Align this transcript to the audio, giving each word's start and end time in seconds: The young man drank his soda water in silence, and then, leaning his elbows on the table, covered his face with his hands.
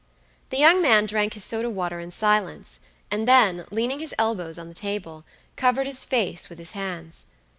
The 0.49 0.57
young 0.57 0.81
man 0.81 1.05
drank 1.05 1.35
his 1.35 1.43
soda 1.43 1.69
water 1.69 1.99
in 1.99 2.09
silence, 2.09 2.79
and 3.11 3.27
then, 3.27 3.65
leaning 3.69 3.99
his 3.99 4.15
elbows 4.17 4.57
on 4.57 4.67
the 4.67 4.73
table, 4.73 5.25
covered 5.55 5.85
his 5.85 6.05
face 6.05 6.49
with 6.49 6.57
his 6.57 6.71
hands. 6.71 7.27